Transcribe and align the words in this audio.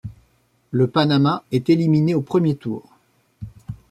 Le 0.71 0.87
Panama 0.87 1.43
est 1.51 1.69
éliminé 1.69 2.15
au 2.15 2.23
premier 2.23 2.55
tour. 2.55 2.89